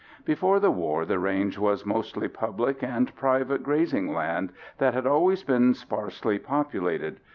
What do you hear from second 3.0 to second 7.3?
private grazing land that had always been sparsely populated.